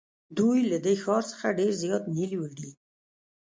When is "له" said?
0.71-0.77